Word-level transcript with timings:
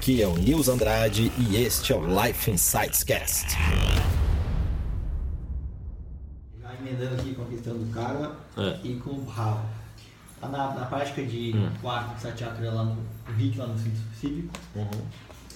Aqui 0.00 0.22
é 0.22 0.26
o 0.26 0.34
Nils 0.38 0.66
Andrade 0.66 1.30
e 1.36 1.56
este 1.56 1.92
é 1.92 1.96
o 1.96 2.00
Life 2.22 2.50
Insights 2.50 3.04
Cast. 3.04 3.54
Já 6.58 6.74
emendando 6.80 7.16
aqui 7.16 7.34
com 7.34 7.42
a 7.42 7.44
questão 7.44 7.74
do 7.76 7.92
karma 7.92 8.34
É. 8.56 8.78
e 8.82 8.94
com 8.94 9.10
o 9.10 9.20
Bhava. 9.20 9.62
Lá 10.40 10.48
na, 10.48 10.74
na 10.74 10.86
prática 10.86 11.22
de 11.22 11.52
Hum. 11.54 11.70
quarto 11.82 12.14
de 12.14 12.22
Satyakra 12.22 12.72
lá 12.72 12.84
no 12.84 12.96
Rick, 13.36 13.58
lá 13.58 13.66
no 13.66 13.78
centro 13.78 14.00
cívico, 14.18 14.48
Uhum. 14.74 14.88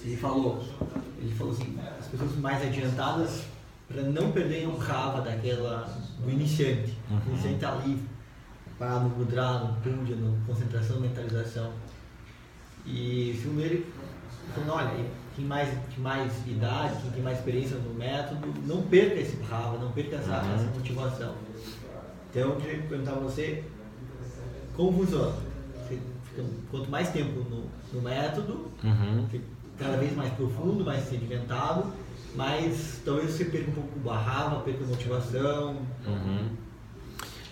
ele 0.03 0.15
falou, 0.15 0.63
ele 1.19 1.33
falou 1.33 1.51
assim, 1.53 1.75
as 1.99 2.05
pessoas 2.05 2.35
mais 2.37 2.61
adiantadas, 2.61 3.41
para 3.87 4.03
não 4.03 4.31
perderem 4.31 4.67
o 4.67 4.77
Rava 4.77 5.21
daquela, 5.21 5.91
do 6.23 6.29
iniciante. 6.29 6.95
Uhum. 7.09 7.17
O 7.25 7.29
iniciante 7.31 7.55
está 7.55 7.73
ali, 7.73 7.99
parado 8.77 9.09
no 9.09 9.17
Mudra, 9.17 9.57
no 9.59 9.73
Puja, 9.81 10.15
no 10.15 10.37
concentração, 10.45 10.99
mentalização. 10.99 11.71
E 12.85 13.35
segundo 13.41 13.61
ele, 13.61 13.91
falou, 14.53 14.75
olha, 14.77 15.05
quem 15.35 15.45
mais, 15.45 15.69
quem 15.93 16.03
mais 16.03 16.31
idade, 16.47 17.01
quem 17.01 17.11
tem 17.11 17.23
mais 17.23 17.37
experiência 17.39 17.77
no 17.77 17.93
método, 17.93 18.53
não 18.65 18.81
perca 18.83 19.19
esse 19.19 19.35
Rava, 19.43 19.77
não 19.77 19.91
perca 19.91 20.15
essa, 20.17 20.31
Uhum. 20.41 20.55
essa 20.55 20.65
motivação. 20.73 21.35
Então 22.29 22.41
eu 22.51 22.55
queria 22.57 22.83
perguntar 22.83 23.11
a 23.13 23.15
você, 23.19 23.63
como 24.75 24.91
funciona? 25.03 25.33
Você 25.87 25.99
fica, 26.25 26.43
quanto 26.71 26.89
mais 26.89 27.09
tempo 27.09 27.39
no, 27.49 27.65
no 27.93 28.01
método, 28.01 28.71
Uhum. 28.83 29.25
cada 29.79 29.97
vez 29.97 30.15
mais 30.15 30.31
profundo, 30.33 30.83
mais 30.83 31.03
sedimentado, 31.07 31.85
mas 32.35 33.01
talvez 33.05 33.31
você 33.31 33.45
perca 33.45 33.71
um 33.71 33.73
pouco 33.73 34.09
a 34.09 34.17
rava, 34.17 34.59
perca 34.61 34.83
a 34.83 34.87
motivação, 34.87 35.77
Uhum. 36.05 36.49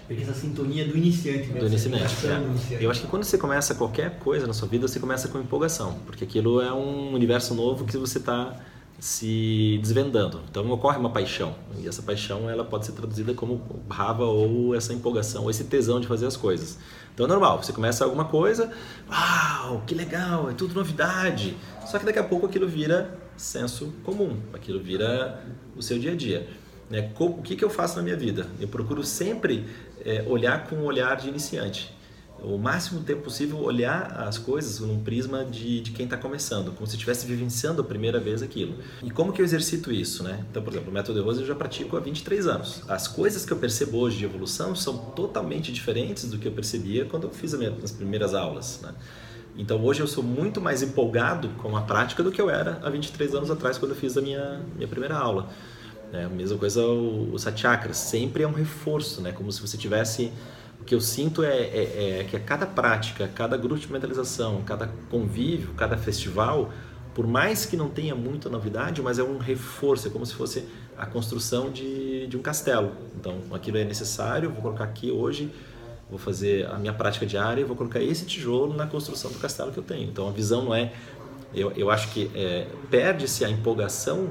Perca 0.07 0.23
essa 0.23 0.33
sintonia 0.33 0.85
do 0.85 0.97
iniciante, 0.97 1.49
né? 1.49 1.59
do 1.59 1.65
Essa 1.65 1.87
iniciante. 1.87 2.21
do 2.21 2.27
é. 2.27 2.49
iniciante. 2.49 2.83
Eu 2.83 2.91
acho 2.91 3.01
que 3.01 3.07
quando 3.07 3.23
você 3.23 3.37
começa 3.37 3.75
qualquer 3.75 4.19
coisa 4.19 4.47
na 4.47 4.53
sua 4.53 4.67
vida, 4.67 4.87
você 4.87 4.99
começa 4.99 5.27
com 5.27 5.39
empolgação, 5.39 5.99
porque 6.05 6.23
aquilo 6.23 6.61
é 6.61 6.73
um 6.73 7.13
universo 7.13 7.53
novo 7.53 7.85
que 7.85 7.97
você 7.97 8.17
está 8.17 8.59
se 8.99 9.79
desvendando. 9.81 10.41
Então 10.49 10.69
ocorre 10.71 10.97
uma 10.97 11.09
paixão 11.09 11.55
e 11.77 11.87
essa 11.87 12.01
paixão 12.01 12.49
ela 12.49 12.63
pode 12.63 12.85
ser 12.85 12.93
traduzida 12.93 13.33
como 13.33 13.61
rava 13.89 14.23
ou 14.23 14.73
essa 14.73 14.93
empolgação 14.93 15.43
ou 15.43 15.49
esse 15.49 15.65
tesão 15.65 15.99
de 15.99 16.07
fazer 16.07 16.25
as 16.25 16.37
coisas. 16.37 16.79
Então 17.13 17.25
é 17.25 17.29
normal, 17.29 17.61
você 17.61 17.73
começa 17.73 18.05
alguma 18.05 18.25
coisa, 18.25 18.71
uau, 19.09 19.83
que 19.85 19.93
legal, 19.93 20.49
é 20.49 20.53
tudo 20.53 20.73
novidade. 20.73 21.57
Só 21.85 21.99
que 21.99 22.05
daqui 22.05 22.19
a 22.19 22.23
pouco 22.23 22.45
aquilo 22.45 22.67
vira 22.67 23.19
senso 23.35 23.93
comum, 24.03 24.37
aquilo 24.53 24.81
vira 24.81 25.43
o 25.75 25.81
seu 25.81 25.99
dia 25.99 26.13
a 26.13 26.15
dia. 26.15 26.47
Né? 26.93 27.09
O 27.17 27.41
que, 27.41 27.55
que 27.55 27.65
eu 27.65 27.71
faço 27.71 27.97
na 27.97 28.03
minha 28.03 28.15
vida? 28.15 28.45
Eu 28.59 28.67
procuro 28.67 29.03
sempre 29.03 29.65
é, 30.05 30.23
olhar 30.27 30.67
com 30.67 30.75
um 30.75 30.83
olhar 30.83 31.17
de 31.17 31.27
iniciante. 31.27 31.91
O 32.39 32.55
máximo 32.55 33.01
tempo 33.01 33.23
possível 33.23 33.57
olhar 33.57 34.11
as 34.27 34.37
coisas 34.37 34.79
num 34.79 35.01
prisma 35.01 35.43
de, 35.43 35.81
de 35.81 35.91
quem 35.91 36.05
está 36.05 36.17
começando, 36.17 36.71
como 36.73 36.85
se 36.85 36.93
estivesse 36.93 37.25
vivenciando 37.25 37.81
a 37.81 37.85
primeira 37.85 38.19
vez 38.19 38.43
aquilo. 38.43 38.75
E 39.01 39.09
como 39.09 39.33
que 39.33 39.41
eu 39.41 39.45
exercito 39.45 39.91
isso? 39.91 40.21
Né? 40.21 40.45
Então, 40.51 40.61
por 40.61 40.71
exemplo, 40.71 40.91
o 40.91 40.93
método 40.93 41.19
de 41.19 41.25
Rose 41.25 41.41
eu 41.41 41.47
já 41.47 41.55
pratico 41.55 41.97
há 41.97 41.99
23 41.99 42.45
anos. 42.45 42.83
As 42.87 43.07
coisas 43.07 43.43
que 43.43 43.51
eu 43.51 43.57
percebo 43.57 43.97
hoje 43.97 44.17
de 44.17 44.25
evolução 44.25 44.75
são 44.75 44.95
totalmente 45.15 45.71
diferentes 45.71 46.29
do 46.29 46.37
que 46.37 46.47
eu 46.47 46.51
percebia 46.51 47.05
quando 47.05 47.23
eu 47.23 47.31
fiz 47.31 47.55
as 47.55 47.59
minhas 47.59 47.83
as 47.83 47.91
primeiras 47.91 48.35
aulas. 48.35 48.81
Né? 48.83 48.93
Então 49.57 49.83
hoje 49.83 50.01
eu 50.01 50.07
sou 50.07 50.23
muito 50.23 50.61
mais 50.61 50.83
empolgado 50.83 51.49
com 51.57 51.75
a 51.75 51.81
prática 51.81 52.21
do 52.21 52.31
que 52.31 52.41
eu 52.41 52.51
era 52.51 52.79
há 52.83 52.89
23 52.89 53.33
anos 53.33 53.49
atrás 53.49 53.79
quando 53.79 53.93
eu 53.93 53.97
fiz 53.97 54.15
a 54.15 54.21
minha, 54.21 54.61
minha 54.75 54.87
primeira 54.87 55.17
aula. 55.17 55.49
É, 56.13 56.25
a 56.25 56.29
mesma 56.29 56.57
coisa 56.57 56.85
o, 56.85 57.33
o 57.33 57.39
Satyakra, 57.39 57.93
sempre 57.93 58.43
é 58.43 58.47
um 58.47 58.53
reforço, 58.53 59.21
né? 59.21 59.31
como 59.31 59.51
se 59.51 59.59
você 59.61 59.77
tivesse... 59.77 60.31
O 60.79 60.85
que 60.85 60.93
eu 60.93 60.99
sinto 60.99 61.43
é, 61.43 61.57
é- 61.57 62.19
é 62.19 62.27
que 62.29 62.35
a 62.35 62.39
cada 62.39 62.65
prática, 62.65 63.25
cada 63.33 63.55
grupo 63.55 63.79
de 63.79 63.91
mentalização, 63.91 64.61
cada 64.63 64.89
convívio, 65.09 65.73
cada 65.75 65.97
festival, 65.97 66.73
por 67.15 67.25
mais 67.25 67.65
que 67.65 67.77
não 67.77 67.89
tenha 67.89 68.13
muita 68.13 68.49
novidade, 68.49 69.01
mas 69.01 69.17
é 69.17 69.23
um 69.23 69.37
reforço, 69.37 70.07
é 70.07 70.11
como 70.11 70.25
se 70.25 70.33
fosse 70.33 70.65
a 70.97 71.05
construção 71.05 71.71
de, 71.71 72.27
de 72.27 72.35
um 72.35 72.41
castelo. 72.41 72.91
Então 73.17 73.39
aquilo 73.53 73.77
é 73.77 73.85
necessário, 73.85 74.49
vou 74.49 74.61
colocar 74.61 74.83
aqui 74.83 75.09
hoje 75.09 75.49
vou 76.13 76.19
fazer 76.19 76.67
a 76.67 76.77
minha 76.77 76.93
prática 76.93 77.25
diária 77.25 77.61
e 77.61 77.63
vou 77.63 77.75
colocar 77.75 77.99
esse 77.99 78.23
tijolo 78.25 78.73
na 78.75 78.85
construção 78.85 79.31
do 79.31 79.39
castelo 79.39 79.71
que 79.71 79.79
eu 79.79 79.83
tenho. 79.83 80.07
Então 80.07 80.27
a 80.27 80.31
visão 80.31 80.65
não 80.65 80.75
é. 80.75 80.93
Eu, 81.55 81.71
eu 81.71 81.89
acho 81.89 82.09
que 82.11 82.29
é, 82.35 82.67
perde-se 82.89 83.43
a 83.43 83.49
empolgação, 83.49 84.29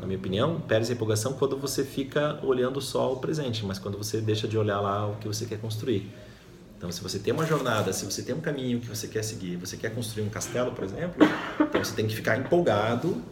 na 0.00 0.06
minha 0.06 0.18
opinião, 0.18 0.60
perde-se 0.60 0.92
a 0.92 0.94
empolgação 0.94 1.32
quando 1.34 1.56
você 1.56 1.84
fica 1.84 2.38
olhando 2.42 2.80
só 2.80 3.12
o 3.12 3.16
presente, 3.16 3.64
mas 3.64 3.78
quando 3.78 3.96
você 3.96 4.20
deixa 4.20 4.46
de 4.46 4.58
olhar 4.58 4.80
lá 4.80 5.06
o 5.08 5.16
que 5.16 5.26
você 5.26 5.46
quer 5.46 5.58
construir. 5.58 6.10
Então, 6.76 6.90
se 6.92 7.02
você 7.02 7.18
tem 7.18 7.32
uma 7.32 7.46
jornada, 7.46 7.92
se 7.92 8.04
você 8.04 8.22
tem 8.22 8.34
um 8.34 8.40
caminho 8.40 8.80
que 8.80 8.88
você 8.88 9.08
quer 9.08 9.22
seguir, 9.22 9.56
você 9.56 9.76
quer 9.76 9.94
construir 9.94 10.24
um 10.24 10.28
castelo, 10.28 10.72
por 10.72 10.84
exemplo, 10.84 11.26
então 11.60 11.82
você 11.82 11.94
tem 11.94 12.06
que 12.06 12.14
ficar 12.14 12.36
empolgado 12.36 13.22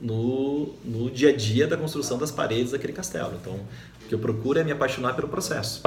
no, 0.00 0.74
no 0.84 1.10
dia 1.10 1.30
a 1.30 1.36
dia 1.36 1.66
da 1.66 1.76
construção 1.76 2.16
das 2.16 2.30
paredes 2.30 2.72
daquele 2.72 2.92
castelo. 2.92 3.34
Então, 3.40 3.54
o 3.54 4.08
que 4.08 4.14
eu 4.14 4.18
procuro 4.18 4.58
é 4.58 4.64
me 4.64 4.72
apaixonar 4.72 5.14
pelo 5.14 5.28
processo. 5.28 5.82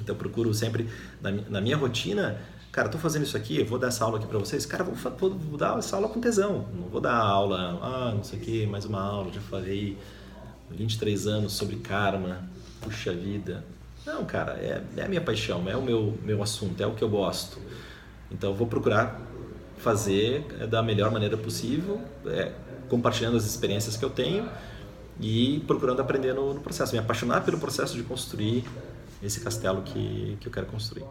Então 0.00 0.14
eu 0.14 0.18
procuro 0.18 0.52
sempre, 0.52 0.88
na, 1.22 1.30
na 1.30 1.60
minha 1.60 1.76
rotina, 1.76 2.38
cara, 2.76 2.90
tô 2.90 2.98
fazendo 2.98 3.22
isso 3.22 3.38
aqui, 3.38 3.64
vou 3.64 3.78
dar 3.78 3.88
essa 3.88 4.04
aula 4.04 4.18
aqui 4.18 4.26
para 4.26 4.38
vocês, 4.38 4.66
cara, 4.66 4.84
vou, 4.84 4.94
vou, 4.94 5.30
vou 5.30 5.56
dar 5.56 5.78
essa 5.78 5.96
aula 5.96 6.10
com 6.10 6.20
tesão, 6.20 6.68
não 6.74 6.88
vou 6.88 7.00
dar 7.00 7.16
aula, 7.16 7.78
ah, 7.82 8.12
não 8.14 8.22
sei 8.22 8.38
o 8.38 8.42
que, 8.42 8.66
mais 8.66 8.84
uma 8.84 9.00
aula, 9.00 9.32
já 9.32 9.40
falei 9.40 9.96
23 10.70 11.26
anos 11.26 11.54
sobre 11.54 11.76
karma, 11.76 12.46
puxa 12.82 13.14
vida. 13.14 13.64
Não, 14.04 14.26
cara, 14.26 14.58
é, 14.58 14.82
é 14.94 15.02
a 15.02 15.08
minha 15.08 15.22
paixão, 15.22 15.66
é 15.66 15.74
o 15.74 15.80
meu, 15.80 16.18
meu 16.22 16.42
assunto, 16.42 16.78
é 16.82 16.86
o 16.86 16.92
que 16.92 17.02
eu 17.02 17.08
gosto. 17.08 17.58
Então 18.30 18.52
vou 18.52 18.66
procurar 18.66 19.22
fazer 19.78 20.44
é, 20.60 20.66
da 20.66 20.82
melhor 20.82 21.10
maneira 21.10 21.38
possível, 21.38 21.98
é, 22.26 22.52
compartilhando 22.90 23.38
as 23.38 23.46
experiências 23.46 23.96
que 23.96 24.04
eu 24.04 24.10
tenho 24.10 24.50
e 25.18 25.64
procurando 25.66 26.00
aprender 26.00 26.34
no, 26.34 26.52
no 26.52 26.60
processo, 26.60 26.92
me 26.92 26.98
apaixonar 26.98 27.42
pelo 27.42 27.58
processo 27.58 27.96
de 27.96 28.02
construir 28.02 28.66
esse 29.22 29.40
castelo 29.40 29.80
que, 29.80 30.36
que 30.38 30.46
eu 30.46 30.52
quero 30.52 30.66
construir. 30.66 31.06